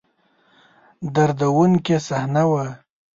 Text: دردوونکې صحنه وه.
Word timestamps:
دردوونکې 1.13 1.95
صحنه 2.07 2.43
وه. 2.51 2.65